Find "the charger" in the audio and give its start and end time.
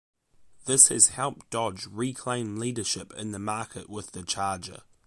4.13-4.81